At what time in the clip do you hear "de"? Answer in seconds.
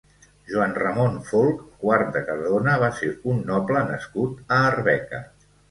2.17-2.25